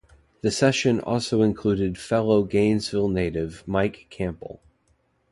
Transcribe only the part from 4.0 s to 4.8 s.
Campbell.